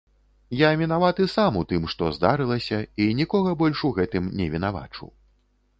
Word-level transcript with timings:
Я 0.59 0.69
вінаваты 0.81 1.27
сам 1.33 1.59
у 1.59 1.61
тым, 1.73 1.85
што 1.95 2.09
здарылася, 2.17 2.79
і 3.07 3.11
нікога 3.21 3.49
больш 3.61 3.79
у 3.91 3.95
гэтым 4.01 4.23
не 4.43 4.47
вінавачу. 4.57 5.05